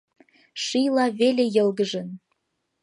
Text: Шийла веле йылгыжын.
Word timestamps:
Шийла 0.63 1.05
веле 1.19 1.45
йылгыжын. 1.55 2.09